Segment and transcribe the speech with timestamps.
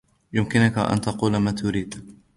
[0.33, 2.19] يُمكِنَك أن تقول ما تريد.